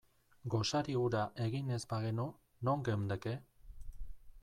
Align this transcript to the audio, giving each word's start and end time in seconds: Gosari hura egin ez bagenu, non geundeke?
Gosari 0.53 0.95
hura 1.01 1.21
egin 1.47 1.69
ez 1.77 1.79
bagenu, 1.93 2.27
non 2.69 2.85
geundeke? 2.89 3.39